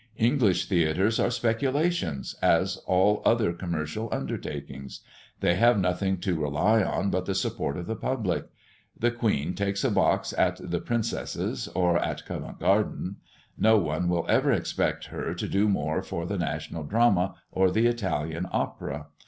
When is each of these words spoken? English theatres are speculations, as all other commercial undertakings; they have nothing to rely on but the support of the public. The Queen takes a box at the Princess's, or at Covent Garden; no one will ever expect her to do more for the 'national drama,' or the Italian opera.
English 0.17 0.65
theatres 0.65 1.19
are 1.19 1.29
speculations, 1.29 2.33
as 2.41 2.77
all 2.87 3.21
other 3.23 3.53
commercial 3.53 4.09
undertakings; 4.11 5.01
they 5.41 5.53
have 5.53 5.77
nothing 5.77 6.17
to 6.17 6.39
rely 6.41 6.81
on 6.81 7.11
but 7.11 7.27
the 7.27 7.35
support 7.35 7.77
of 7.77 7.85
the 7.85 7.95
public. 7.95 8.47
The 8.97 9.11
Queen 9.11 9.53
takes 9.53 9.83
a 9.83 9.91
box 9.91 10.33
at 10.35 10.57
the 10.71 10.79
Princess's, 10.81 11.67
or 11.75 11.99
at 11.99 12.25
Covent 12.25 12.59
Garden; 12.61 13.17
no 13.59 13.77
one 13.77 14.09
will 14.09 14.25
ever 14.27 14.51
expect 14.51 15.05
her 15.13 15.35
to 15.35 15.47
do 15.47 15.69
more 15.69 16.01
for 16.01 16.25
the 16.25 16.39
'national 16.39 16.85
drama,' 16.85 17.35
or 17.51 17.69
the 17.69 17.85
Italian 17.85 18.47
opera. 18.51 19.05